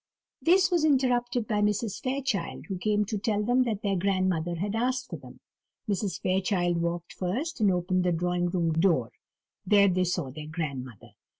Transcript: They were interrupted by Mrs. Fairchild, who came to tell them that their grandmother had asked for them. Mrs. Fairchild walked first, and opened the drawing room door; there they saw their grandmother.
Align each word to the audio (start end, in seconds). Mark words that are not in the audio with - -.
They 0.41 0.57
were 0.71 0.83
interrupted 0.83 1.47
by 1.47 1.61
Mrs. 1.61 2.01
Fairchild, 2.01 2.65
who 2.69 2.79
came 2.79 3.05
to 3.05 3.19
tell 3.19 3.43
them 3.43 3.65
that 3.65 3.83
their 3.83 3.95
grandmother 3.95 4.55
had 4.55 4.75
asked 4.75 5.11
for 5.11 5.17
them. 5.17 5.41
Mrs. 5.87 6.19
Fairchild 6.19 6.81
walked 6.81 7.13
first, 7.13 7.61
and 7.61 7.71
opened 7.71 8.03
the 8.03 8.11
drawing 8.11 8.49
room 8.49 8.71
door; 8.73 9.11
there 9.63 9.87
they 9.89 10.05
saw 10.05 10.31
their 10.31 10.47
grandmother. 10.47 11.09